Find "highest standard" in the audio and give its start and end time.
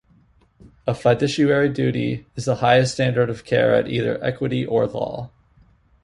2.55-3.29